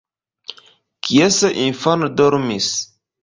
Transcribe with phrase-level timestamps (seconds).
[1.07, 2.73] Kies infano dormis?